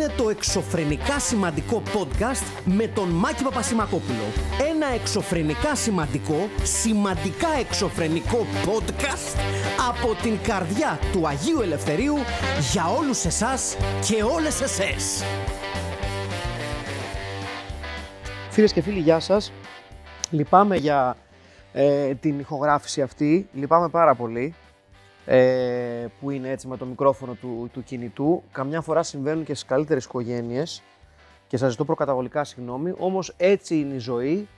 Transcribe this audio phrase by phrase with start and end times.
[0.00, 4.24] είναι το εξωφρενικά σημαντικό podcast με τον Μάκη Παπασημακόπουλο.
[4.70, 9.38] Ένα εξωφρενικά σημαντικό, σημαντικά εξωφρενικό podcast
[9.88, 12.14] από την καρδιά του Αγίου Ελευθερίου
[12.72, 15.24] για όλους εσάς και όλες εσές.
[18.50, 19.52] Φίλες και φίλοι, γεια σας.
[20.30, 21.16] Λυπάμαι για
[21.72, 23.48] ε, την ηχογράφηση αυτή.
[23.52, 24.54] Λυπάμαι πάρα πολύ
[25.30, 28.42] ε, που είναι έτσι με το μικρόφωνο του, του κινητού.
[28.52, 30.82] Καμιά φορά συμβαίνουν και στις καλύτερες οικογένειες
[31.46, 32.94] και σας ζητώ προκαταβολικά συγγνώμη.
[32.98, 34.48] Όμως έτσι είναι η ζωή.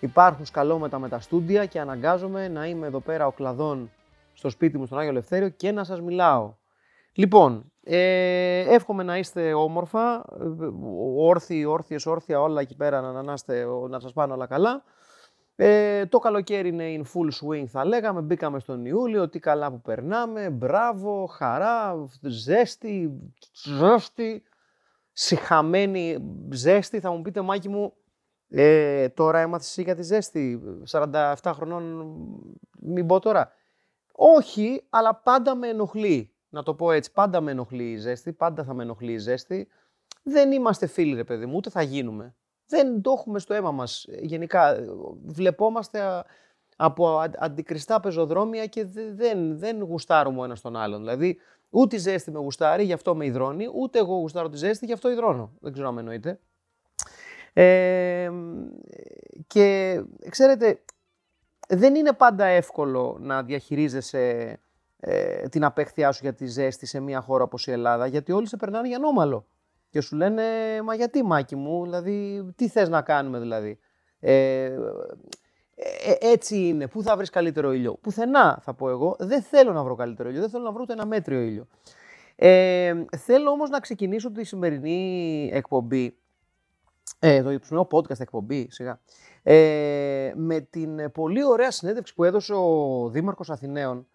[0.00, 3.90] Υπάρχουν σκαλώματα με τα στούντια και αναγκάζομαι να είμαι εδώ πέρα ο κλαδόν
[4.32, 6.54] στο σπίτι μου στον Άγιο Ελευθέριο και να σας μιλάω.
[7.12, 10.24] Λοιπόν, ε, εύχομαι να είστε όμορφα,
[11.16, 13.34] όρθιοι, όρθιες, όρθια, όλα εκεί πέρα να, να,
[13.88, 14.82] να σας πάνε όλα καλά.
[15.56, 19.80] Ε, το καλοκαίρι είναι in full swing θα λέγαμε, μπήκαμε στον Ιούλιο, τι καλά που
[19.80, 23.20] περνάμε, μπράβο, χαρά, ζέστη,
[23.52, 24.42] ζέστη,
[25.12, 26.18] συχαμένη
[26.50, 27.00] ζέστη.
[27.00, 27.92] Θα μου πείτε Μάκη μου,
[28.48, 32.14] ε, τώρα έμαθες εσύ για τη ζέστη, 47 χρονών,
[32.80, 33.52] μην πω τώρα.
[34.12, 38.64] Όχι, αλλά πάντα με ενοχλεί, να το πω έτσι, πάντα με ενοχλεί η ζέστη, πάντα
[38.64, 39.68] θα με ενοχλεί η ζέστη.
[40.22, 42.34] Δεν είμαστε φίλοι ρε παιδί μου, ούτε θα γίνουμε
[42.66, 44.06] δεν το έχουμε στο αίμα μας.
[44.20, 44.76] Γενικά,
[45.24, 46.24] βλεπόμαστε
[46.76, 48.84] από αντικριστά πεζοδρόμια και
[49.14, 51.00] δεν, δεν γουστάρουμε ο ένας τον άλλον.
[51.00, 51.38] Δηλαδή,
[51.70, 54.92] ούτε η ζέστη με γουστάρει, γι' αυτό με υδρώνει, ούτε εγώ γουστάρω τη ζέστη, γι'
[54.92, 55.52] αυτό υδρώνω.
[55.60, 56.40] Δεν ξέρω αν με εννοείτε.
[57.52, 58.30] Ε,
[59.46, 60.80] και ξέρετε,
[61.68, 64.58] δεν είναι πάντα εύκολο να διαχειρίζεσαι
[65.00, 68.48] ε, την απέχθειά σου για τη ζέστη σε μια χώρα όπως η Ελλάδα, γιατί όλοι
[68.48, 69.46] σε περνάνε για νόμαλο
[69.94, 70.42] και σου λένε
[70.84, 73.78] «Μα γιατί Μάκη μου, δηλαδή τι θες να κάνουμε δηλαδή».
[74.20, 74.74] Ε, ε,
[76.20, 76.88] έτσι είναι.
[76.88, 79.16] Πού θα βρεις καλύτερο ήλιο; Πουθενά θα πω εγώ.
[79.18, 80.40] Δεν θέλω να βρω καλύτερο ήλιο.
[80.40, 81.66] Δεν θέλω να βρω ούτε ένα μέτριο ήλιο.
[82.36, 86.16] Ε, θέλω όμως να ξεκινήσω τη σημερινή εκπομπή,
[87.18, 89.00] ε, το σημερινό podcast εκπομπή, σιγά,
[89.42, 94.06] ε, με την πολύ ωραία συνέντευξη που έδωσε ο Δήμαρχος Αθηναίων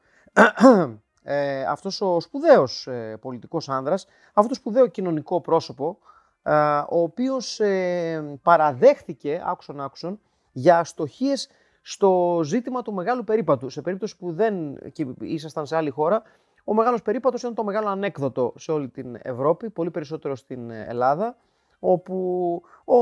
[1.24, 5.97] ε, αυτός ο σπουδαίος ε, πολιτικός άνδρας, αυτό το σπουδαίο κοινωνικό πρόσωπο,
[6.44, 6.53] ε,
[6.90, 10.19] ο οποίος ε, παραδέχθηκε, άκουσον άκουσον,
[10.52, 11.50] για αστοχίες
[11.81, 13.69] στο ζήτημα του μεγάλου περίπατου.
[13.69, 14.78] Σε περίπτωση που δεν
[15.19, 16.22] ήσασταν σε άλλη χώρα,
[16.63, 21.38] ο μεγάλος περίπατος είναι το μεγάλο ανέκδοτο σε όλη την Ευρώπη, πολύ περισσότερο στην Ελλάδα
[21.80, 22.96] όπου ο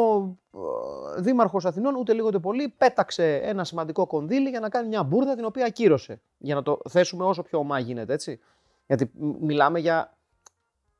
[1.18, 5.36] Δήμαρχος Αθηνών ούτε λίγο ούτε πολύ πέταξε ένα σημαντικό κονδύλι για να κάνει μια μπουρδα
[5.36, 6.22] την οποία ακύρωσε.
[6.38, 8.40] Για να το θέσουμε όσο πιο ομά γίνεται, έτσι.
[8.88, 10.18] Γιατί μιλάμε για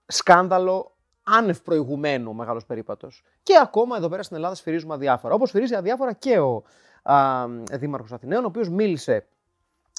[0.06, 3.24] σκάνδαλο άνευ προηγουμένου ο μεγάλος περίπατος.
[3.44, 5.34] Και ακόμα εδώ πέρα στην Ελλάδα σφυρίζουμε αδιάφορα.
[5.34, 6.64] Όπως σφυρίζει αδιάφορα και ο
[7.04, 9.28] α, Δήμαρχος Αθηναίων, ο οποίος μίλησε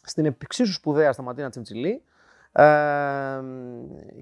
[0.05, 2.03] στην εξίσου σπουδαία Σταματίνα Τσιμτσιλή
[2.53, 3.41] ε,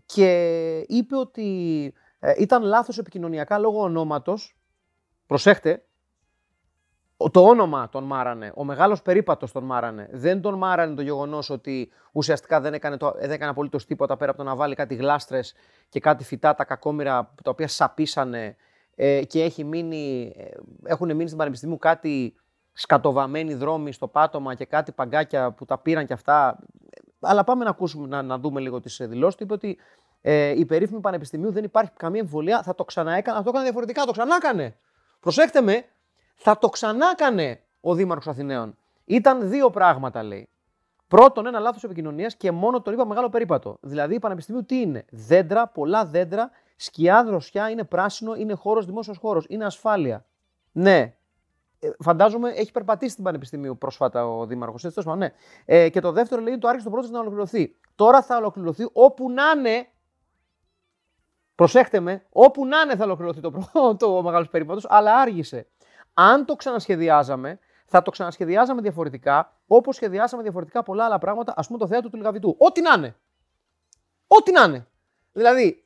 [0.06, 1.94] και είπε ότι
[2.26, 4.56] ε, ήταν λάθος επικοινωνιακά λόγω ονόματος.
[5.26, 5.84] Προσέχτε,
[7.30, 10.08] το όνομα τον μάρανε, ο μεγάλος περίπατος τον μάρανε.
[10.12, 14.30] Δεν τον μάρανε το γεγονός ότι ουσιαστικά δεν έκανε, το, δεν έκανε απολύτως τίποτα πέρα
[14.30, 15.54] από το να βάλει κάτι γλάστρες
[15.88, 18.56] και κάτι φυτά, τα κακόμοιρα τα οποία σαπίσανε
[18.94, 20.44] ε, και έχει μείνει, ε,
[20.84, 22.34] έχουν μείνει στην Πανεπιστημίου κάτι
[22.72, 26.58] σκατοβαμένοι δρόμοι στο πάτωμα και κάτι παγκάκια που τα πήραν και αυτά.
[27.20, 29.42] Αλλά πάμε να ακούσουμε, να, να δούμε λίγο τις δηλώσεις του.
[29.42, 29.78] Είπε ότι
[30.28, 34.04] ε, η περίφημη πανεπιστημίου δεν υπάρχει καμία εμβολία, θα το ξαναέκανε, θα το έκανε διαφορετικά,
[34.04, 34.76] το ξανάκανε.
[35.20, 35.84] Προσέχτε με,
[36.34, 38.76] θα το ξανάκανε ο Δήμαρχος Αθηναίων.
[39.04, 40.48] Ήταν δύο πράγματα, λέει.
[41.08, 43.78] Πρώτον, ένα λάθος επικοινωνίας και μόνο τον είπα μεγάλο περίπατο.
[43.80, 49.16] Δηλαδή, η Πανεπιστημίου τι είναι, δέντρα, πολλά δέντρα, σκιά, δροσιά, είναι πράσινο, είναι χώρος, δημόσιος
[49.16, 50.24] χώρος, είναι ασφάλεια.
[50.72, 51.14] Ναι.
[51.78, 54.84] Ε, φαντάζομαι έχει περπατήσει στην Πανεπιστημίου πρόσφατα ο Δήμαρχος.
[54.84, 55.32] Έτσι, ναι.
[55.64, 57.76] Ε, και το δεύτερο λέει το άρχισε το πρώτο να ολοκληρωθεί.
[57.94, 59.86] Τώρα θα ολοκληρωθεί όπου να είναι
[61.56, 65.66] Προσέχτε με, όπου να είναι θα ολοκληρωθεί το, το μεγάλος περίπατος, αλλά άργησε.
[66.14, 71.78] Αν το ξανασχεδιάζαμε, θα το ξανασχεδιάζαμε διαφορετικά, όπως σχεδιάσαμε διαφορετικά πολλά άλλα πράγματα, ας πούμε
[71.78, 72.56] το θέατρο του Λιγαβητού.
[72.58, 73.16] Ό,τι να είναι.
[74.26, 74.86] Ό,τι να είναι.
[75.32, 75.84] Δηλαδή,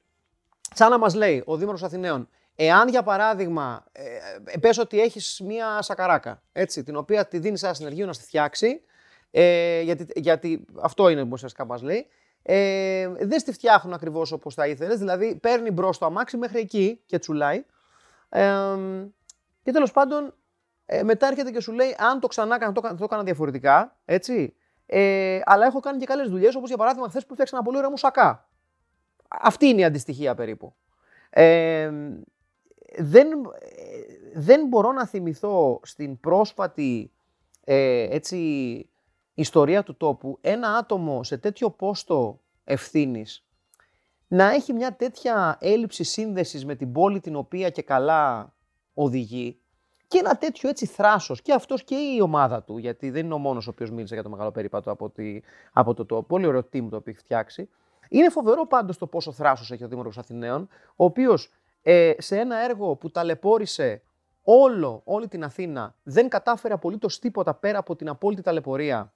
[0.74, 4.04] σαν να μας λέει ο Δήμαρχος Αθηναίων, εάν για παράδειγμα, ε,
[4.44, 8.24] ε, πες ότι έχεις μία σακαράκα, έτσι, την οποία τη δίνεις ένα συνεργείο να στη
[8.24, 8.82] φτιάξει,
[9.30, 12.06] ε, γιατί, γιατί αυτό είναι που ουσιαστικά μας λέει,
[12.42, 14.98] ε, δεν στη φτιάχνουν ακριβώς όπως θα ήθελες.
[14.98, 17.64] Δηλαδή, παίρνει μπρος το αμάξι μέχρι εκεί και τσουλάει.
[18.28, 18.76] Ε,
[19.62, 20.34] και τέλος πάντων,
[20.86, 23.96] ε, μετά έρχεται και σου λέει: Αν το ξανά έκανα, το, το έκανα διαφορετικά.
[24.04, 24.54] Έτσι.
[24.86, 27.76] Ε, αλλά έχω κάνει και καλές δουλειές, όπως για παράδειγμα χθες που φτιάξα ένα πολύ
[27.76, 28.48] ωραίο μουσακά.
[29.28, 30.74] Αυτή είναι η αντιστοιχεία περίπου.
[31.30, 31.90] Ε,
[32.98, 33.28] δεν,
[34.34, 37.12] δεν μπορώ να θυμηθώ στην πρόσφατη
[37.64, 38.89] ε, έτσι,
[39.40, 43.44] ιστορία του τόπου ένα άτομο σε τέτοιο πόστο ευθύνης
[44.28, 48.54] να έχει μια τέτοια έλλειψη σύνδεσης με την πόλη την οποία και καλά
[48.94, 49.60] οδηγεί
[50.06, 53.38] και ένα τέτοιο έτσι θράσος και αυτός και η ομάδα του, γιατί δεν είναι ο
[53.38, 55.40] μόνος ο οποίος μίλησε για το μεγάλο περίπατο από, τη,
[55.72, 57.68] από το, το πολύ ωραίο team το οποίο έχει φτιάξει.
[58.08, 61.50] Είναι φοβερό πάντως το πόσο θράσος έχει ο Δήμαρχος Αθηναίων, ο οποίος
[61.82, 64.02] ε, σε ένα έργο που ταλαιπώρησε
[64.42, 69.12] όλο, όλη την Αθήνα, δεν κατάφερε απολύτως τίποτα πέρα από την απόλυτη ταλαιπωρία.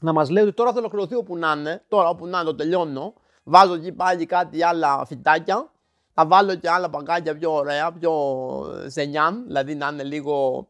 [0.00, 2.54] Να μας λέει ότι τώρα θα ολοκληρωθεί όπου να είναι, τώρα όπου να είναι το
[2.54, 3.14] τελειώνω,
[3.44, 5.70] βάζω εκεί πάλι κάτι άλλα φυτάκια,
[6.12, 8.12] θα βάλω και άλλα παγκάκια πιο ωραία, πιο
[8.88, 10.68] ζενιάν, δηλαδή να είναι λίγο,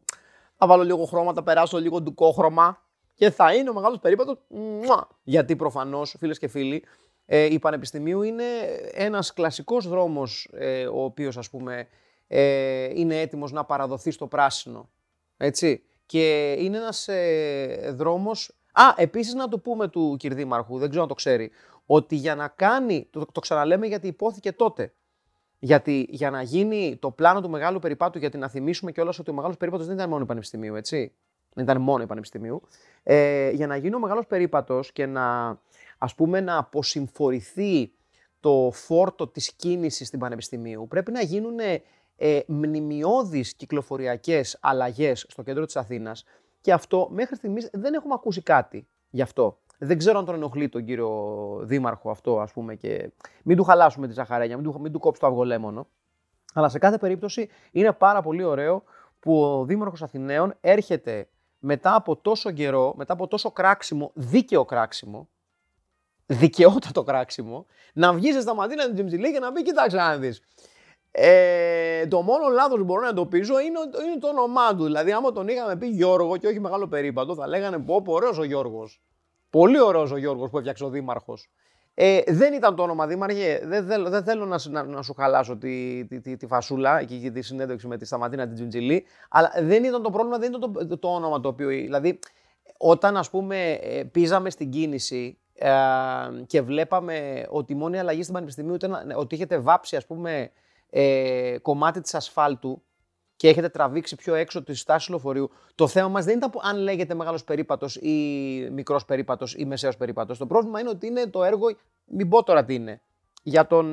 [0.57, 2.83] θα βάλω λίγο χρώμα, θα περάσω λίγο ντουκόχρωμα
[3.15, 4.39] και θα είναι ο μεγάλος περίπατος.
[5.23, 6.85] Γιατί προφανώς, φίλες και φίλοι,
[7.27, 8.45] ε, η Πανεπιστημίου είναι
[8.93, 11.89] ένας κλασικός δρόμος ε, ο οποίος ας πούμε
[12.27, 14.89] ε, είναι έτοιμος να παραδοθεί στο πράσινο.
[15.37, 15.83] Έτσι.
[16.07, 18.51] Και είναι ένας ε, δρόμος...
[18.79, 21.51] Α, επίσης να το πούμε του Κυρδήμαρχου, δεν ξέρω αν το ξέρει,
[21.87, 24.93] ότι για να κάνει, το, το ξαναλέμε γιατί υπόθηκε τότε,
[25.59, 29.35] γιατί για να γίνει το πλάνο του μεγάλου περιπάτου, γιατί να θυμίσουμε κιόλας ότι ο
[29.35, 31.13] μεγάλος περίπατο δεν ήταν μόνο η Πανεπιστημίου, έτσι.
[31.55, 32.63] Δεν ήταν μόνο η Πανεπιστημίου.
[33.03, 35.59] Ε, για να γίνει ο μεγάλος περίπατο και να
[35.99, 37.93] ας πούμε να αποσυμφορηθεί
[38.41, 41.59] το φόρτο της κίνησης στην Πανεπιστημίου, πρέπει να γίνουν
[42.17, 46.25] ε, μνημειώδεις κυκλοφοριακές αλλαγές στο κέντρο της Αθήνας
[46.67, 49.59] και αυτό μέχρι στιγμής δεν έχουμε ακούσει κάτι γι' αυτό.
[49.79, 54.07] Δεν ξέρω αν τον ενοχλεί τον κύριο Δήμαρχο αυτό, ας πούμε, και μην του χαλάσουμε
[54.07, 55.87] τη ζαχαρένια, μην του, μην του κόψει το αυγολέμονο.
[56.55, 58.83] Αλλά σε κάθε περίπτωση είναι πάρα πολύ ωραίο
[59.21, 61.29] που ο Δήμαρχος Αθηναίων έρχεται
[61.59, 65.29] μετά από τόσο καιρό, μετά από τόσο κράξιμο, δίκαιο κράξιμο,
[66.27, 70.43] δικαιότατο κράξιμο, να βγει στα Σταματίνα την Τζιμτζιλή και να πει: Κοιτάξτε να δεις.
[71.19, 74.85] Ε, το μόνο λάθος που μπορώ να εντοπίσω είναι, είναι το όνομά του.
[74.85, 78.39] Δηλαδή, άμα τον είχαμε πει Γιώργο και όχι μεγάλο περίπατο, θα λέγανε πω, πω ωραίος
[78.39, 79.03] ο Γιώργος.
[79.51, 81.51] Πολύ ωραίος ο Γιώργος που έφτιαξε ο Δήμαρχος.
[81.95, 83.61] Ε, δεν ήταν το όνομα Δήμαρχε.
[83.65, 87.31] Δεν θέλω, δεν θέλω να, να, να, σου χαλάσω τη, τη, τη, τη φασούλα και
[87.31, 89.05] τη συνέντευξη με τη Σταματίνα την Τζιμτζιλή.
[89.31, 91.69] Αλλά δεν ήταν το πρόβλημα, δεν ήταν το, το, όνομα το οποίο.
[91.69, 92.19] Δηλαδή,
[92.77, 95.71] όταν ας πούμε ε, πίζαμε στην κίνηση ε,
[96.47, 100.51] και βλέπαμε ότι η μόνη αλλαγή στην Πανεπιστημίου ήταν ότι είχετε βάψει ας πούμε
[100.91, 102.83] ε, κομμάτι της ασφάλτου
[103.37, 105.51] και έχετε τραβήξει πιο έξω τη στάση λεωφορείου.
[105.75, 108.11] Το θέμα μας δεν ήταν αν λέγεται μεγάλος περίπατος ή
[108.73, 110.39] μικρός περίπατος ή μεσαίος περίπατος.
[110.39, 111.67] Το πρόβλημα είναι ότι είναι το έργο,
[112.05, 113.01] μην πω τώρα τι είναι,
[113.43, 113.87] για τον...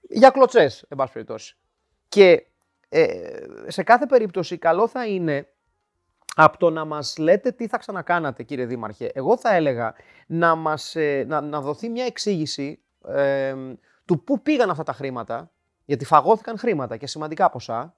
[0.00, 1.56] για κλωτσές, εν πάση περιπτώσει.
[2.08, 2.46] Και
[2.88, 5.46] ε, σε κάθε περίπτωση καλό θα είναι
[6.34, 9.10] από το να μας λέτε τι θα ξανακάνατε κύριε Δήμαρχε.
[9.14, 9.94] Εγώ θα έλεγα
[10.26, 13.54] να, μας, ε, να, να δοθεί μια εξήγηση ε,
[14.16, 15.50] του πού πήγαν αυτά τα χρήματα,
[15.84, 17.96] γιατί φαγώθηκαν χρήματα και σημαντικά ποσά,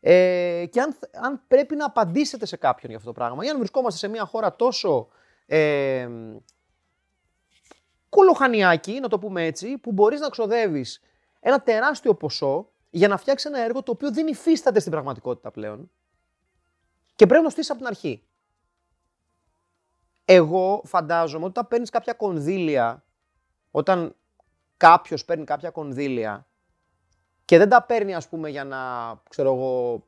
[0.00, 3.58] ε, και αν, αν πρέπει να απαντήσετε σε κάποιον για αυτό το πράγμα, ή αν
[3.58, 5.08] βρισκόμαστε σε μια χώρα τόσο
[5.46, 6.08] ε,
[8.08, 11.00] κολοχανιάκι, να το πούμε έτσι, που μπορείς να ξοδεύεις
[11.40, 15.90] ένα τεράστιο ποσό για να φτιάξεις ένα έργο το οποίο δεν υφίσταται στην πραγματικότητα πλέον
[17.16, 18.22] και πρέπει να το στήσεις από την αρχή.
[20.24, 23.04] Εγώ φαντάζομαι ότι όταν παίρνεις κάποια κονδύλια,
[23.70, 24.16] όταν
[24.76, 26.46] κάποιος παίρνει κάποια κονδύλια
[27.44, 28.78] και δεν τα παίρνει, ας πούμε, για να,
[29.28, 30.02] ξέρω εγώ,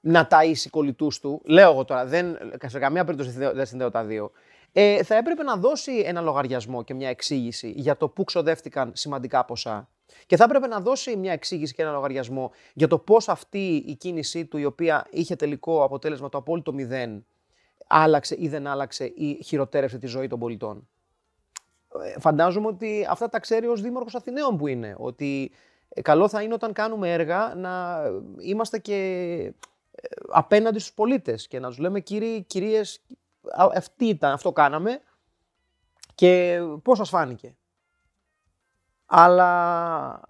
[0.00, 4.30] να ταΐσει κολλητούς του, λέω εγώ τώρα, δεν, σε καμία περίπτωση δεν συνδέω τα δύο,
[4.72, 9.44] ε, θα έπρεπε να δώσει ένα λογαριασμό και μια εξήγηση για το πού ξοδεύτηκαν σημαντικά
[9.44, 9.88] ποσά.
[10.26, 13.94] Και θα έπρεπε να δώσει μια εξήγηση και ένα λογαριασμό για το πώς αυτή η
[13.94, 17.26] κίνησή του, η οποία είχε τελικό αποτέλεσμα το απόλυτο μηδέν,
[17.86, 20.88] άλλαξε ή δεν άλλαξε ή χειροτέρευσε τη ζωή των πολιτών.
[21.98, 24.94] Ε, φαντάζομαι ότι αυτά τα ξέρει ως Δήμαρχος Αθηναίων που είναι.
[24.98, 25.50] Ότι
[25.88, 28.02] ε, καλό θα είναι όταν κάνουμε έργα να
[28.38, 28.94] είμαστε και
[29.90, 33.00] ε, απέναντι στους πολίτες και να τους λέμε κύριοι, κυρίες,
[33.74, 35.00] αυτή ήταν, αυτό κάναμε
[36.14, 37.54] και πώς σας φάνηκε.
[39.06, 40.20] Αλλά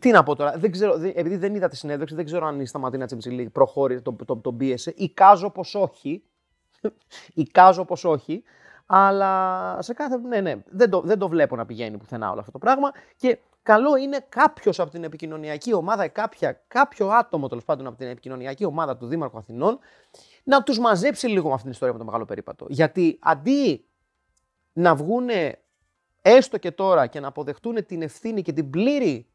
[0.00, 2.66] τι να πω τώρα, δεν ξέρω, επειδή δεν είδα τη συνέντευξη, δεν ξέρω αν η
[2.66, 4.92] Σταματίνα Τσιμψιλή προχώρησε, τον το, το, πίεσε.
[4.96, 6.22] Εικάζω πως όχι.
[7.34, 8.42] Εικάζω πως όχι.
[8.86, 10.16] Αλλά σε κάθε.
[10.16, 12.90] Ναι, ναι, δεν το, δεν το βλέπω να πηγαίνει πουθενά όλο αυτό το πράγμα.
[13.16, 18.08] Και καλό είναι κάποιος από την επικοινωνιακή ομάδα, κάποια, κάποιο άτομο τέλος πάντων από την
[18.08, 19.78] επικοινωνιακή ομάδα του Δήμαρχου Αθηνών,
[20.44, 22.66] να τους μαζέψει λίγο με αυτήν την ιστορία με το μεγάλο περίπατο.
[22.68, 23.84] Γιατί αντί
[24.72, 25.58] να βγούνε
[26.22, 29.26] έστω και τώρα και να αποδεχτούν την ευθύνη και την πλήρη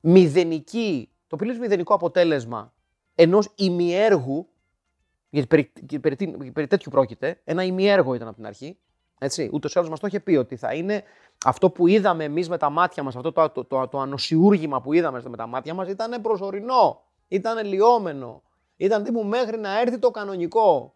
[0.00, 2.72] μηδενική, το πλήρη μηδενικό αποτέλεσμα
[3.14, 4.48] ενός ημιέργου,
[5.40, 8.78] γιατί περί, περί, περί, τέτοιου πρόκειται, ένα ημιέργο ήταν από την αρχή,
[9.18, 11.02] έτσι, ούτως ή άλλως μας το είχε πει ότι θα είναι
[11.44, 14.92] αυτό που είδαμε εμείς με τα μάτια μας, αυτό το, το, το, το ανοσιούργημα που
[14.92, 18.42] είδαμε με τα μάτια μας ήταν προσωρινό, ήταν λιόμενο,
[18.76, 20.94] ήταν τύπου μέχρι να έρθει το κανονικό,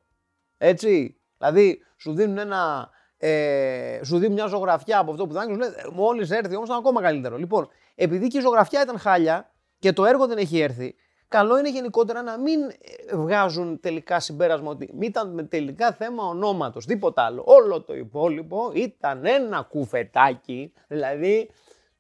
[0.58, 1.16] έτσι.
[1.38, 2.90] Δηλαδή σου δίνουν ένα
[3.22, 6.78] ε, σου δίνει μια ζωγραφιά από αυτό που θα σου λέει μόλις έρθει όμως ήταν
[6.78, 7.36] ακόμα καλύτερο.
[7.36, 10.94] Λοιπόν, επειδή και η ζωγραφιά ήταν χάλια και το έργο δεν έχει έρθει,
[11.30, 16.86] καλό είναι γενικότερα να μην ε, βγάζουν τελικά συμπέρασμα ότι ήταν με τελικά θέμα ονόματος,
[16.86, 17.42] τίποτα άλλο.
[17.46, 21.50] Όλο το υπόλοιπο ήταν ένα κουφετάκι, δηλαδή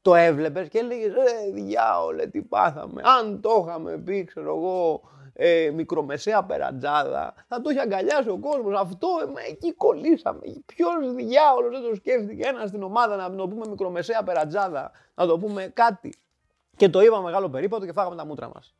[0.02, 5.00] το έβλεπες και έλεγες «Ε, διάολε τι πάθαμε, αν το είχαμε πει ξέρω εγώ
[5.32, 9.08] ε, μικρομεσαία περατζάδα, θα το είχε αγκαλιάσει ο κόσμος, αυτό
[9.46, 10.40] ε, εκεί κολλήσαμε.
[10.66, 15.38] Ποιος διάολος δεν το σκέφτηκε ένας στην ομάδα να το πούμε μικρομεσαία περατζάδα, να το
[15.38, 16.14] πούμε κάτι.
[16.76, 18.74] Και το είπα μεγάλο περίπατο και φάγαμε τα μούτρα μας.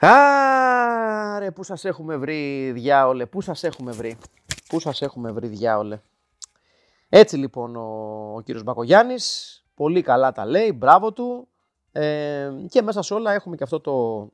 [0.00, 4.18] Άρε, πού σας έχουμε βρει διάολε, πού σας έχουμε βρει,
[4.68, 6.00] πού σας έχουμε βρει διάολε.
[7.08, 11.48] Έτσι λοιπόν ο, ο κύριος Μπακογιάννης, πολύ καλά τα λέει, μπράβο του
[11.92, 14.28] ε, και μέσα σε όλα έχουμε και αυτό το,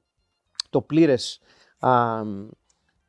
[0.71, 1.41] το πλήρες
[1.79, 2.21] α,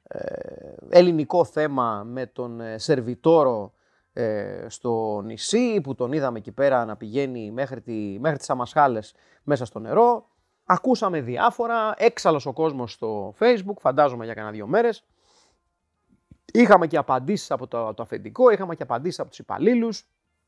[0.08, 3.74] ε, ελληνικό θέμα με τον ε, σερβιτόρο
[4.14, 9.14] ε, στο νησί που τον είδαμε εκεί πέρα να πηγαίνει μέχρι, τη, μέχρι τις αμασχάλες
[9.44, 10.30] μέσα στο νερό.
[10.66, 15.04] Ακούσαμε διάφορα, έξαλλος ο κόσμος στο facebook, φαντάζομαι για κανένα δύο μέρες.
[16.54, 20.06] Είχαμε και απαντήσεις από το, το αφεντικό, είχαμε και απαντήσεις από τους υπαλλήλους.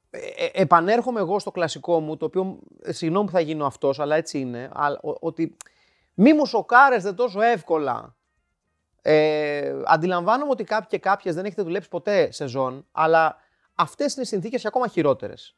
[0.09, 3.99] Ε, ε, επανέρχομαι εγώ στο κλασικό μου, το οποίο, ε, συγγνώμη που θα γίνω αυτός,
[3.99, 4.71] αλλά έτσι είναι,
[5.01, 5.55] ότι
[6.13, 8.15] μη μου σοκάρεστε τόσο εύκολα.
[9.01, 13.35] Ε, αντιλαμβάνομαι ότι κάποιοι και κάποιες δεν έχετε δουλέψει ποτέ σεζόν, αλλά
[13.73, 15.55] αυτές είναι οι συνθήκες ακόμα χειρότερες.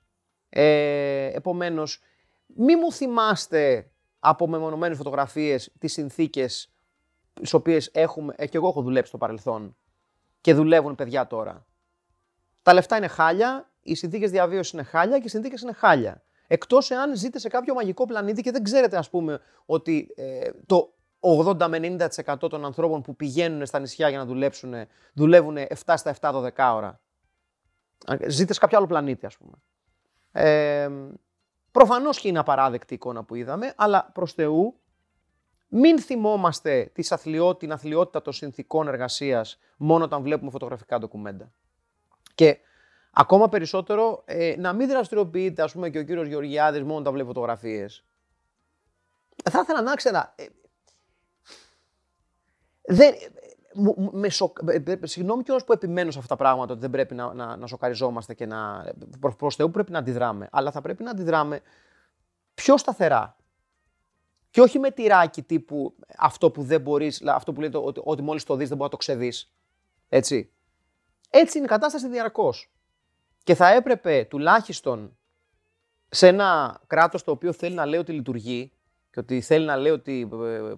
[0.49, 2.01] Ε, επομένως,
[2.45, 6.71] μη μου θυμάστε από μεμονωμένες φωτογραφίες τις συνθήκες
[7.33, 9.75] στις οποίες έχουμε, ε, και εγώ έχω δουλέψει στο παρελθόν
[10.41, 11.65] και δουλεύουν παιδιά τώρα.
[12.61, 16.23] Τα λεφτά είναι χάλια, οι συνθήκες διαβίωσης είναι χάλια και οι συνθήκες είναι χάλια.
[16.47, 20.93] Εκτός εάν ζείτε σε κάποιο μαγικό πλανήτη και δεν ξέρετε, ας πούμε, ότι ε, το
[21.19, 24.73] 80 με 90% των ανθρώπων που πηγαίνουν στα νησιά για να δουλέψουν
[25.13, 26.99] δουλεύουν 7 στα 7 12 ώρα.
[28.27, 29.53] Ζείτε σε κάποιο άλλο πλανήτη, ας πούμε.
[30.31, 30.89] Ε,
[31.71, 34.79] Προφανώς και είναι απαράδεκτη η εικόνα που είδαμε, αλλά προς Θεού
[35.67, 36.91] μην θυμόμαστε
[37.59, 41.51] την αθλειότητα των συνθήκων εργασίας μόνο όταν βλέπουμε φωτογραφικά ντοκουμέντα.
[42.35, 42.59] Και
[43.11, 47.27] Ακόμα περισσότερο ε, να μην δραστηριοποιείται, ας πούμε, και ο κύριος Γεωργιάδης μόνο όταν βλέπει
[47.27, 48.05] φωτογραφίες.
[49.49, 50.33] Θα ήθελα να ξέρα.
[50.37, 50.45] Ε,
[52.81, 53.13] δεν,
[54.11, 57.15] με σοκ, ε, ε, συγγνώμη κιόλας που επιμένω σε αυτά τα πράγματα ότι δεν πρέπει
[57.15, 58.91] να, να, να σοκαριζόμαστε και να.
[59.19, 60.47] Προς, προς Θεού πρέπει να αντιδράμε.
[60.51, 61.61] Αλλά θα πρέπει να αντιδράμε
[62.53, 63.37] πιο σταθερά.
[64.49, 68.43] Και όχι με τυράκι τύπου αυτό που δεν μπορείς, αυτό που λέτε ότι, ότι μόλις
[68.43, 69.53] το δεις δεν μπορεί να το ξεδείς.
[70.09, 70.51] Έτσι.
[71.29, 72.71] Έτσι είναι η κατάσταση διαρκώς.
[73.43, 75.17] Και θα έπρεπε τουλάχιστον
[76.09, 78.71] σε ένα κράτος το οποίο θέλει να λέει ότι λειτουργεί
[79.11, 80.75] και ότι θέλει να λέει ότι ε, ε,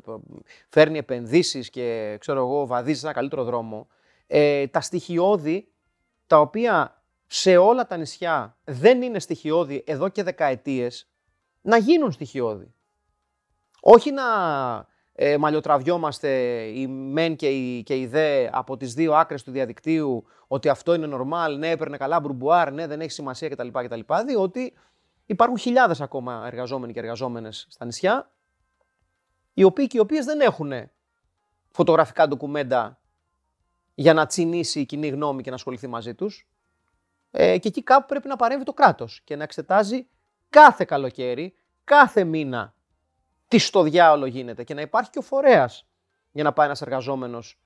[0.70, 3.88] φέρνει επενδύσεις και ξέρω εγώ βαδίζει σε ένα καλύτερο δρόμο,
[4.28, 5.72] ε, τα στοιχειώδη
[6.28, 11.10] τα οποία σε όλα τα νησιά δεν είναι στοιχειώδη εδώ και δεκαετίες,
[11.62, 12.74] να γίνουν στοιχειώδη.
[13.82, 14.24] Όχι να
[15.14, 16.30] ε, μαλλιοτραβιόμαστε
[16.62, 20.94] οι μεν και οι, και οι δε από τις δύο άκρες του διαδικτύου ότι αυτό
[20.94, 23.68] είναι normal, ναι έπαιρνε καλά πουρμπουάρ, ναι δεν έχει σημασία κτλ.
[23.68, 24.74] κτλ διότι
[25.32, 28.32] υπάρχουν χιλιάδες ακόμα εργαζόμενοι και εργαζόμενες στα νησιά
[29.54, 30.72] οι οποίοι και οι οποίες δεν έχουν
[31.72, 33.02] φωτογραφικά ντοκουμέντα
[33.96, 36.48] για να τσινήσει η κοινή γνώμη και να ασχοληθεί μαζί τους.
[37.32, 40.08] Ε, και εκεί κάπου πρέπει να παρέμβει το κράτος και να εξετάζει
[40.50, 42.76] κάθε καλοκαίρι, κάθε μήνα
[43.48, 45.88] τι στο διάολο γίνεται και να υπάρχει και ο φορέας
[46.32, 47.60] για να πάει ένας εργαζόμενος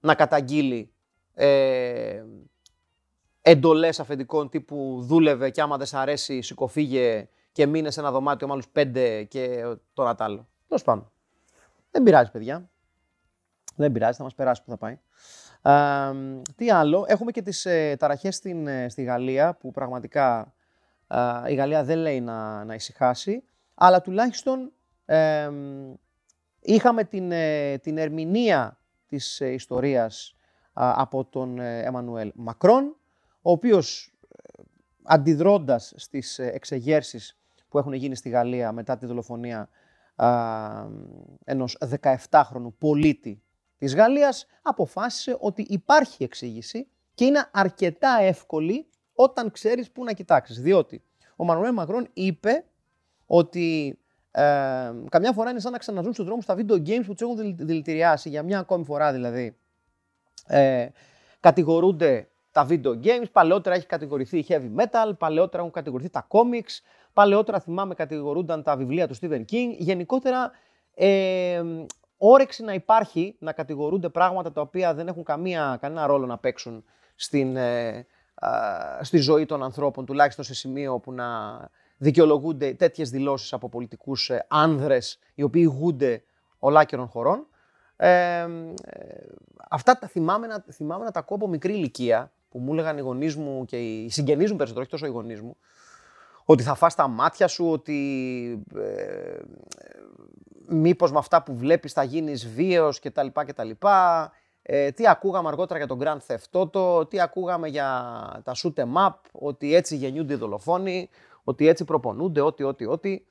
[0.00, 0.92] να καταγγείλει
[1.34, 2.24] ε,
[3.48, 8.46] εντολές αφεντικών τύπου δούλευε και άμα δεν σ' αρέσει σηκωφίγε και μείνε σε ένα δωμάτιο
[8.46, 10.48] με άλλους πέντε και το άλλο.
[10.68, 11.10] Τέλος πάντων.
[11.90, 12.70] Δεν πειράζει παιδιά.
[13.76, 14.98] Δεν πειράζει, θα μας περάσει που θα πάει.
[15.62, 16.12] Ε,
[16.56, 20.52] τι άλλο, έχουμε και τις ε, ταραχές στην, ε, στη Γαλλία που πραγματικά
[21.48, 24.72] η Γαλλία δεν λέει να, να ησυχάσει, αλλά τουλάχιστον
[26.60, 30.36] είχαμε την, ε, την ερμηνεία της ε, ιστορίας
[30.72, 32.96] από τον ε, Εμμανουέλ Μακρόν,
[33.48, 34.12] ο οποίος
[35.02, 37.38] αντιδρώντας στις εξεγέρσεις
[37.68, 39.68] που έχουν γίνει στη Γαλλία μετά τη δολοφονία
[41.44, 43.42] ενός 17χρονου πολίτη
[43.78, 50.60] της Γαλλίας, αποφάσισε ότι υπάρχει εξήγηση και είναι αρκετά εύκολη όταν ξέρεις πού να κοιτάξεις.
[50.60, 51.02] Διότι
[51.36, 52.64] ο Μανουέλ Μακρόν είπε
[53.26, 53.98] ότι
[54.30, 54.42] ε,
[55.08, 58.28] καμιά φορά είναι σαν να ξαναζούν στον δρόμο στα video games που τους έχουν δηλητηριάσει
[58.28, 59.56] για μια ακόμη φορά δηλαδή.
[60.46, 60.88] Ε,
[61.40, 66.82] κατηγορούνται τα video games, παλαιότερα έχει κατηγορηθεί η heavy metal, παλαιότερα έχουν κατηγορηθεί τα comics,
[67.12, 69.74] παλαιότερα θυμάμαι κατηγορούνταν τα βιβλία του Stephen King.
[69.78, 70.50] Γενικότερα
[70.94, 71.62] ε,
[72.16, 76.84] όρεξη να υπάρχει να κατηγορούνται πράγματα τα οποία δεν έχουν καμία, κανένα ρόλο να παίξουν
[77.14, 78.06] στην ε,
[79.00, 81.26] στη ζωή των ανθρώπων, τουλάχιστον σε σημείο που να
[81.96, 86.22] δικαιολογούνται τέτοιες δηλώσεις από πολιτικούς ε, άνδρες οι οποίοι ηγούνται
[86.58, 87.46] ολάκερων χωρών.
[87.96, 88.46] Ε,
[89.70, 93.00] αυτά τα θυμάμαι να, θυμάμαι να τα ακούω από μικρή ηλικία, που μου έλεγαν οι
[93.00, 95.56] γονείς μου και οι συγγενείς μου περισσότερο, όχι τόσο οι γονείς μου,
[96.44, 99.38] ότι θα φας τα μάτια σου, ότι ε,
[100.66, 103.26] μήπως με αυτά που βλέπεις θα γίνεις βίαιος κτλ.
[103.32, 103.70] κτλ.
[104.62, 107.86] Ε, τι ακούγαμε αργότερα για τον Grand Theft Auto, τι ακούγαμε για
[108.44, 111.08] τα shoot em up, ότι έτσι γεννιούνται οι δολοφόνοι,
[111.44, 113.26] ότι έτσι προπονούνται, ότι, ότι, ότι.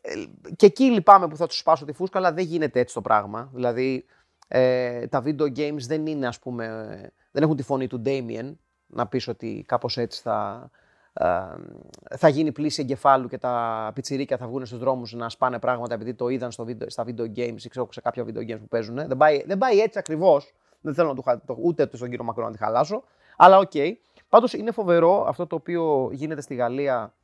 [0.00, 0.12] Ε,
[0.56, 3.50] και εκεί λυπάμαι που θα τους σπάσω τη φούσκα, αλλά δεν γίνεται έτσι το πράγμα.
[3.52, 4.04] Δηλαδή,
[4.48, 6.66] ε, τα video games δεν είναι, ας πούμε,
[7.30, 8.54] δεν έχουν τη φωνή του Damien,
[8.86, 10.70] να πεις ότι κάπως έτσι θα,
[11.12, 11.26] ε,
[12.16, 16.14] θα γίνει πλύση εγκεφάλου και τα πιτσιρίκια θα βγουν στους δρόμους να σπάνε πράγματα επειδή
[16.14, 18.94] το είδαν στο video, στα video games ή ξέρω σε κάποια video games που παίζουν.
[18.94, 20.54] Δεν πάει, δεν πάει έτσι ακριβώς.
[20.80, 23.02] Δεν θέλω να το, το, ούτε στον κύριο Μακρόν να τη χαλάσω.
[23.36, 23.70] Αλλά ok.
[23.74, 23.92] Okay.
[24.28, 27.14] Πάντως είναι φοβερό αυτό το οποίο γίνεται στη Γαλλία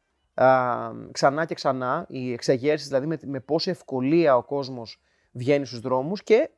[1.13, 5.01] ξανά και ξανά, οι εξεγέρσεις δηλαδή με, με πόση ευκολία ο κόσμος
[5.33, 6.51] βγαίνει στους δρόμους και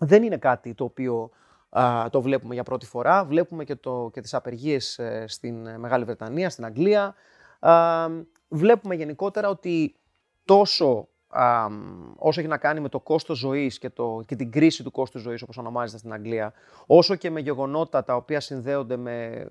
[0.00, 1.30] δεν είναι κάτι το οποίο
[2.10, 3.24] το βλέπουμε για πρώτη φορά.
[3.24, 7.14] Βλέπουμε και, το, και τις απεργίες ε, στην Μεγάλη Βρετανία, στην Αγγλία.
[8.48, 9.96] βλέπουμε γενικότερα ότι
[10.44, 11.08] τόσο
[12.16, 15.22] όσο έχει να κάνει με το κόστος ζωής και, το, και την κρίση του κόστους
[15.22, 16.52] ζωής όπως ονομάζεται στην Αγγλία,
[16.86, 19.46] όσο και με γεγονότα τα οποία συνδέονται με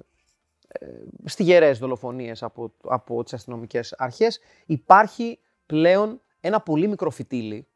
[0.68, 0.88] ε,
[1.25, 7.68] στιγερές δολοφονίες από, από τις αστυνομικές αρχές, υπάρχει πλέον ένα πολύ μικρό φυτίλι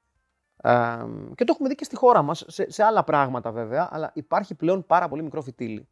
[0.61, 0.97] ε,
[1.35, 4.55] και το έχουμε δει και στη χώρα μας, σε, σε άλλα πράγματα βέβαια, αλλά υπάρχει
[4.55, 5.87] πλέον πάρα πολύ μικρό φυτίλι.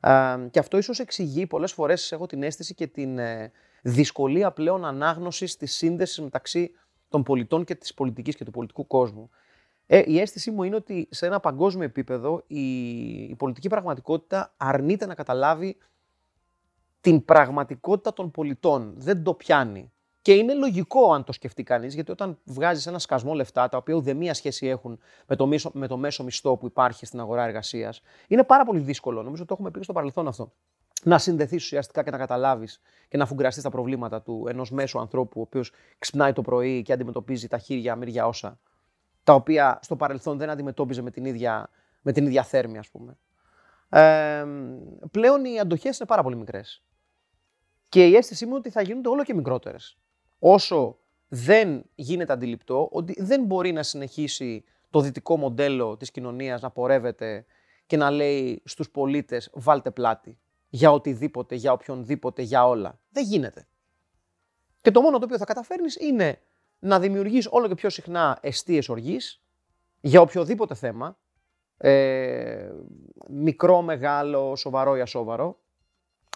[0.00, 4.84] Ε, και αυτό ίσως εξηγεί πολλές φορές, έχω την αίσθηση και την ε, δυσκολία πλέον
[4.84, 6.70] ανάγνωσης της σύνδεσης μεταξύ
[7.08, 9.30] των πολιτών και της πολιτικής και του πολιτικού κόσμου.
[9.86, 15.06] Ε, η αίσθησή μου είναι ότι σε ένα παγκόσμιο επίπεδο η, η πολιτική πραγματικότητα αρνείται
[15.06, 15.76] να καταλάβει
[17.00, 18.94] την πραγματικότητα των πολιτών.
[18.96, 19.92] Δεν το πιάνει.
[20.26, 23.94] Και είναι λογικό αν το σκεφτεί κανείς, γιατί όταν βγάζεις ένα σκασμό λεφτά, τα οποία
[23.94, 28.02] ουδέμια σχέση έχουν με το, μέσο, με το μέσο μισθό που υπάρχει στην αγορά εργασίας,
[28.28, 29.22] είναι πάρα πολύ δύσκολο.
[29.22, 30.52] Νομίζω ότι το έχουμε πει στο παρελθόν αυτό.
[31.02, 35.40] Να συνδεθείς ουσιαστικά και να καταλάβεις και να φουγκραστεί τα προβλήματα του ενός μέσου ανθρώπου,
[35.40, 38.58] ο οποίος ξυπνάει το πρωί και αντιμετωπίζει τα χέρια μύρια όσα,
[39.24, 41.70] τα οποία στο παρελθόν δεν αντιμετώπιζε με την ίδια,
[42.02, 43.18] με την ίδια θέρμη, ας πούμε.
[43.88, 44.44] Ε,
[45.10, 46.82] πλέον οι αντοχές είναι πάρα πολύ μικρές.
[47.88, 49.96] Και η αίσθησή μου είναι ότι θα γίνονται όλο και μικρότερες.
[50.48, 56.70] Όσο δεν γίνεται αντιληπτό ότι δεν μπορεί να συνεχίσει το δυτικό μοντέλο της κοινωνίας να
[56.70, 57.44] πορεύεται
[57.86, 62.98] και να λέει στους πολίτες βάλτε πλάτη για οτιδήποτε, για οποιονδήποτε, για όλα.
[63.10, 63.66] Δεν γίνεται.
[64.80, 66.40] Και το μόνο το οποίο θα καταφέρνεις είναι
[66.78, 69.42] να δημιουργείς όλο και πιο συχνά αιστείες οργής
[70.00, 71.18] για οποιοδήποτε θέμα,
[71.76, 72.70] ε,
[73.28, 75.58] μικρό, μεγάλο, σοβαρό ή ασόβαρο,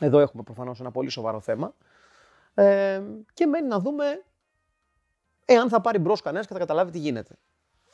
[0.00, 1.74] εδώ έχουμε προφανώς ένα πολύ σοβαρό θέμα.
[2.54, 3.02] Ε,
[3.34, 4.04] και μένει να δούμε
[5.44, 7.38] εάν θα πάρει μπρος κανένας και θα καταλάβει τι γίνεται.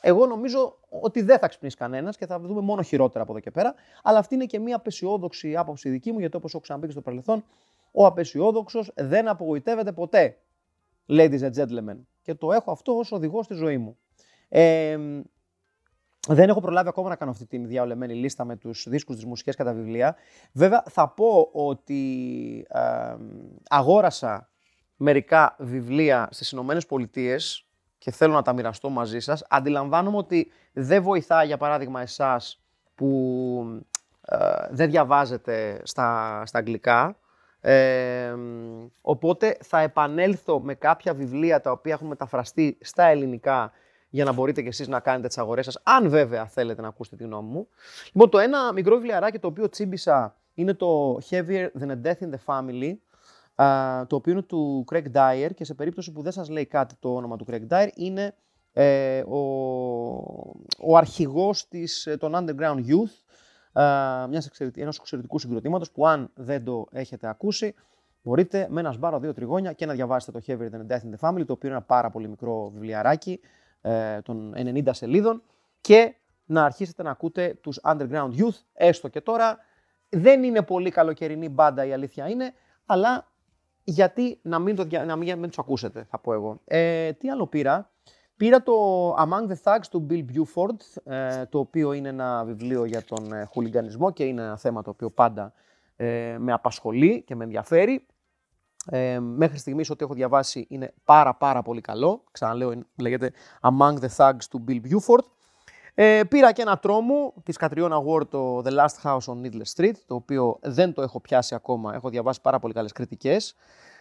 [0.01, 3.51] Εγώ νομίζω ότι δεν θα ξυπνήσει κανένας και θα δούμε μόνο χειρότερα από εδώ και
[3.51, 3.75] πέρα.
[4.03, 7.01] Αλλά αυτή είναι και μια απεσιόδοξη άποψη δική μου, γιατί όπως έχω ξαναπεί και στο
[7.01, 7.43] παρελθόν,
[7.91, 10.37] ο απεσιόδοξος δεν απογοητεύεται ποτέ.
[11.07, 11.97] Ladies and gentlemen.
[12.21, 13.97] Και το έχω αυτό ως οδηγό στη ζωή μου.
[14.49, 14.97] Ε,
[16.27, 19.55] δεν έχω προλάβει ακόμα να κάνω αυτή την διαολεμένη λίστα με τους δίσκους, της μουσικές
[19.55, 20.15] και τα βιβλία.
[20.51, 22.67] Βέβαια θα πω ότι
[23.69, 24.49] αγόρασα
[24.95, 29.43] μερικά βιβλία στις Ηνωμένες Πολιτείες και θέλω να τα μοιραστώ μαζί σας.
[29.49, 32.63] Αντιλαμβάνομαι ότι δεν βοηθά για παράδειγμα εσάς
[32.95, 33.83] που
[34.21, 34.37] ε,
[34.69, 37.17] δεν διαβάζετε στα, στα αγγλικά.
[37.59, 38.33] Ε,
[39.01, 43.71] οπότε θα επανέλθω με κάποια βιβλία τα οποία έχουν μεταφραστεί στα ελληνικά
[44.09, 47.15] για να μπορείτε κι εσείς να κάνετε τις αγορές σας, αν βέβαια θέλετε να ακούσετε
[47.15, 47.67] τη γνώμη μου.
[48.13, 52.29] Λοιπόν, το ένα μικρό βιβλιαράκι το οποίο τσίμπησα είναι το Heavier Than a Death in
[52.29, 52.93] the Family,
[54.07, 57.15] το οποίο είναι του Craig Dyer και σε περίπτωση που δεν σας λέει κάτι το
[57.15, 58.35] όνομα του Craig Dyer, είναι
[58.73, 59.37] ε, ο,
[60.79, 63.15] ο αρχηγός της, ε, των Underground Youth,
[64.29, 67.73] μιας εξαιρετική, ενός εξαιρετικού συγκροτήματος που αν δεν το έχετε ακούσει,
[68.23, 71.19] μπορείτε με ένα σμπάρο δύο τριγώνια και να διαβάσετε το Heavier Than a Death in
[71.19, 73.39] the Family, το οποίο είναι ένα πάρα πολύ μικρό βιβλιαράκι,
[73.81, 75.43] ε, των 90 σελίδων
[75.81, 79.57] και να αρχίσετε να ακούτε τους Underground Youth, έστω και τώρα.
[80.09, 82.53] Δεν είναι πολύ καλοκαιρινή μπάντα η αλήθεια είναι,
[82.85, 83.31] αλλά
[83.83, 86.61] γιατί να μην, το, να μην, μην τους ακούσετε, θα πω εγώ.
[86.65, 87.91] Ε, τι άλλο πήρα;
[88.37, 88.73] Πήρα το
[89.13, 93.43] Among the Thugs του Bill Buford, ε, το οποίο είναι ένα βιβλίο για τον ε,
[93.43, 95.53] χουλιγκανισμό και είναι ένα θέμα το οποίο πάντα
[95.95, 98.05] ε, με απασχολεί και με ενδιαφέρει.
[98.89, 102.23] Ε, μέχρι στιγμής ό,τι έχω διαβάσει είναι πάρα πάρα πολύ καλό.
[102.31, 105.23] Ξαναλέω, λέγεται Among the Thugs του Bill Buford.
[105.99, 109.95] Ε, πήρα και ένα τρόμο της Catriona Award το The Last House on Needless Street,
[110.05, 111.93] το οποίο δεν το έχω πιάσει ακόμα.
[111.95, 113.55] Έχω διαβάσει πάρα πολύ καλές κριτικές.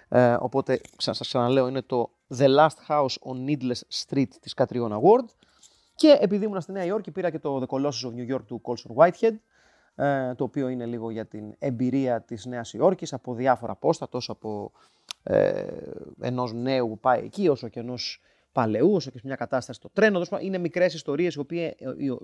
[0.09, 5.25] Ε, οπότε, σας ξαναλέω, είναι το The Last House on Needless Street της Catriona Award.
[5.95, 8.61] Και επειδή ήμουν στη Νέα Υόρκη, πήρα και το The Colossus of New York του
[8.65, 9.35] Colson Whitehead,
[9.97, 14.33] ε, το οποίο είναι λίγο για την εμπειρία της Νέας Υόρκης από διάφορα πόστα, τόσο
[14.33, 14.73] από
[15.23, 15.67] ε,
[16.21, 18.21] ενός νέου που πάει εκεί, όσο και ενός
[18.53, 20.23] παλαιού, όσο και σε μια κατάσταση στο τρένο.
[20.41, 21.75] Είναι μικρές ιστορίες οι οποίες,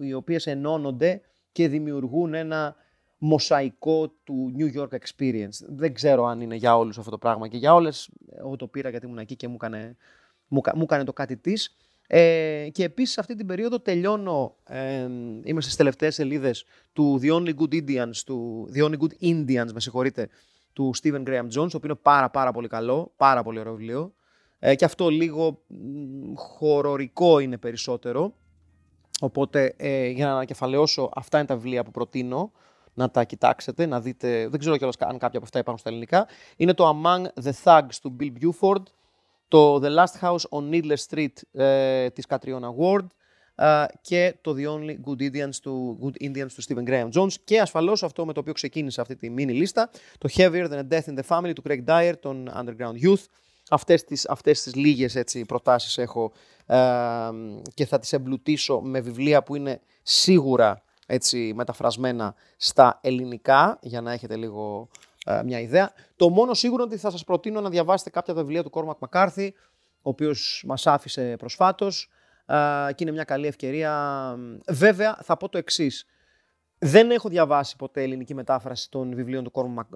[0.00, 1.20] οι οποίες ενώνονται
[1.52, 2.76] και δημιουργούν ένα
[3.18, 5.66] μοσαϊκό του New York Experience.
[5.68, 8.11] Δεν ξέρω αν είναι για όλους αυτό το πράγμα και για όλες.
[8.37, 9.96] Εγώ το πήρα γιατί ήμουν εκεί και μου έκανε,
[10.48, 11.76] μου, μου έκανε το κάτι της.
[12.14, 15.09] Ε, και επίσης αυτή την περίοδο τελειώνω, ε,
[15.42, 19.81] είμαι στις τελευταίες σελίδες του The Only Good Indians, του The Only Good Indians, με
[19.81, 20.29] συγχωρείτε,
[20.72, 24.12] του Stephen Graham Jones, το οποίος είναι πάρα πάρα πολύ καλό, πάρα πολύ ωραίο βιβλίο.
[24.59, 25.62] Ε, και αυτό λίγο
[26.35, 28.35] χορορικό είναι περισσότερο.
[29.20, 32.53] Οπότε ε, για να ανακεφαλαιώσω, αυτά είναι τα βιβλία που προτείνω
[32.94, 34.48] να τα κοιτάξετε, να δείτε.
[34.48, 36.27] Δεν ξέρω κιόλας αν κάποια από αυτά υπάρχουν στα ελληνικά.
[36.57, 38.83] Είναι το Among the Thugs του Bill Buford,
[39.53, 43.07] το The Last House on Needless Street ε, της Catriona Ward
[43.55, 47.61] ε, και το The Only Good Indians του, Good Indians του Stephen Graham Jones και
[47.61, 51.15] ασφαλώς αυτό με το οποίο ξεκίνησα αυτή τη mini λίστα, το Heavier Than a Death
[51.15, 53.25] in the Family του Craig Dyer, των Underground Youth.
[53.71, 56.33] Αυτές τις, αυτές τις λίγες έτσι, προτάσεις έχω
[56.67, 56.79] ε,
[57.75, 64.12] και θα τις εμπλουτίσω με βιβλία που είναι σίγουρα έτσι, μεταφρασμένα στα ελληνικά για να
[64.12, 64.88] έχετε λίγο
[65.26, 65.92] ε, μια ιδέα.
[66.16, 69.54] Το μόνο σίγουρο ότι θα σας προτείνω να διαβάσετε κάποια τα βιβλία του Κόρμακ Μακάρθη,
[70.02, 72.11] ο οποίος μας άφησε προσφάτως
[72.46, 72.56] ε,
[72.94, 74.37] και είναι μια καλή ευκαιρία.
[74.68, 76.06] Βέβαια, θα πω το εξής.
[76.78, 79.44] Δεν έχω διαβάσει ποτέ ελληνική μετάφραση των βιβλίων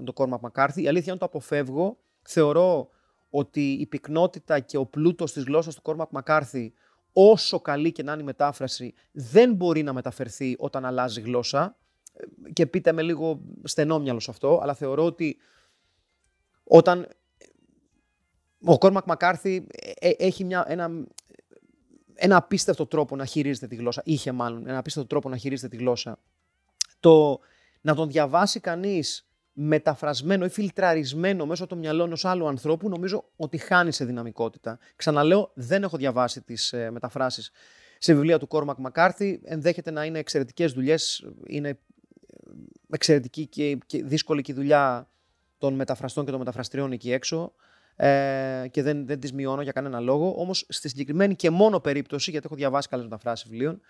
[0.04, 0.82] του Κόρμακ Μακάρθη.
[0.82, 1.96] Η αλήθεια είναι το αποφεύγω.
[2.22, 2.88] Θεωρώ
[3.30, 6.72] ότι η πυκνότητα και ο πλούτος της γλώσσας του Κόρμακ Μακάρθη,
[7.12, 11.76] όσο καλή και να είναι η μετάφραση, δεν μπορεί να μεταφερθεί όταν αλλάζει γλώσσα
[12.52, 15.36] και πείτε με λίγο στενόμυαλο σε αυτό, αλλά θεωρώ ότι
[16.64, 17.08] όταν
[18.64, 20.90] ο Κόρμακ Μακάρθι ε, ε, έχει μια, ένα,
[22.14, 25.76] ένα απίστευτο τρόπο να χειρίζεται τη γλώσσα, είχε μάλλον ένα απίστευτο τρόπο να χειρίζεται τη
[25.76, 26.18] γλώσσα,
[27.00, 27.40] το
[27.80, 33.58] να τον διαβάσει κανείς μεταφρασμένο ή φιλτραρισμένο μέσω των μυαλών ενό άλλου ανθρώπου, νομίζω ότι
[33.58, 34.78] χάνει σε δυναμικότητα.
[34.96, 37.50] Ξαναλέω, δεν έχω διαβάσει τις ε, μεταφράσεις
[37.98, 39.40] σε βιβλία του Κόρμακ Μακάρθι.
[39.44, 41.78] Ενδέχεται να είναι εξαιρετικές δουλειές, είναι
[42.90, 45.08] εξαιρετική και, και δύσκολη και η δουλειά
[45.58, 47.52] των μεταφραστών και των μεταφραστριών εκεί έξω
[47.96, 50.34] ε, και δεν, δεν τις μειώνω για κανένα λόγο.
[50.36, 53.80] Όμως στη συγκεκριμένη και μόνο περίπτωση, γιατί έχω διαβάσει καλές μεταφράσεις βιβλίων,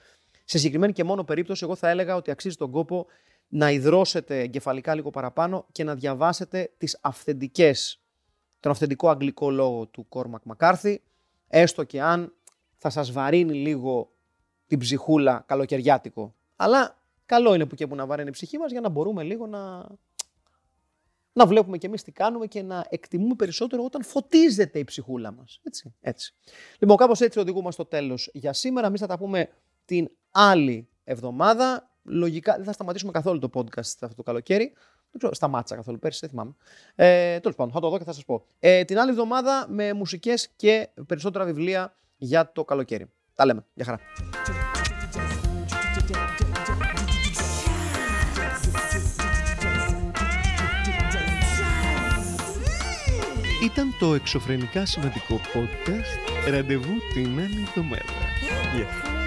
[0.45, 3.07] σε συγκεκριμένη και μόνο περίπτωση εγώ θα έλεγα ότι αξίζει τον κόπο
[3.49, 8.01] να υδρώσετε εγκεφαλικά λίγο παραπάνω και να διαβάσετε τις αυθεντικές,
[8.61, 11.03] τον αυθεντικό αγγλικό λόγο του Κόρμακ Μακάρθη,
[11.49, 12.33] έστω και αν
[12.77, 14.11] θα σας βαρύνει λίγο
[14.67, 16.35] την ψυχούλα καλοκαιριάτικο.
[16.57, 19.47] Αλλά καλό είναι που και που να βάρει η ψυχή μας για να μπορούμε λίγο
[19.47, 19.87] να,
[21.33, 25.61] να βλέπουμε και εμείς τι κάνουμε και να εκτιμούμε περισσότερο όταν φωτίζεται η ψυχούλα μας.
[25.63, 26.35] Έτσι, έτσι.
[26.79, 28.87] Λοιπόν, κάπως έτσι οδηγούμε στο τέλος για σήμερα.
[28.87, 29.49] Εμείς θα τα πούμε
[29.85, 31.91] την άλλη εβδομάδα.
[32.03, 34.73] Λογικά δεν θα σταματήσουμε καθόλου το podcast αυτό το καλοκαίρι.
[35.11, 36.55] Δεν ξέρω, σταμάτησα καθόλου πέρσι, δεν θυμάμαι.
[36.95, 38.45] Ε, Τέλος πάντων, θα το δω και θα σας πω.
[38.59, 43.11] Ε, την άλλη εβδομάδα με μουσικές και περισσότερα βιβλία για το καλοκαίρι.
[43.35, 43.65] Τα λέμε.
[43.75, 44.01] Γεια χαρά.
[53.77, 56.49] Ήταν το εξωφρενικά σημαντικό podcast.
[56.51, 58.13] Ραντεβού την άλλη εβδομάδα.
[58.75, 59.26] Γεια.